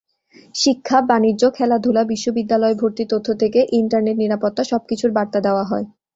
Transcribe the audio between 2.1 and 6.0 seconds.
বিশ্ববিদ্যালয়ে ভর্তি তথ্য থেকে ইন্টারনেট নিরাপত্তা—সবকিছুর বার্তা দেওয়া হয়।